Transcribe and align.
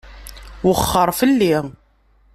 Wexxeṛ 0.65 1.09
fell-i! 1.19 1.55